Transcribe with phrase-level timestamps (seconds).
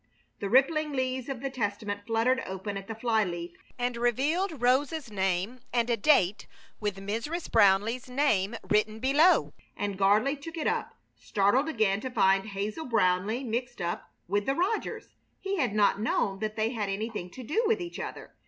[0.39, 5.11] The rippling leaves of the Testament fluttered open at the fly leaf and revealed Rosa's
[5.11, 6.47] name and a date
[6.79, 7.51] with Mrs.
[7.51, 13.45] Brownleigh's name written below, and Gardley took it up, startled again to find Hazel Brownleigh
[13.45, 15.17] mixed up with the Rogers.
[15.39, 18.33] He had not known that they had anything to do with each other.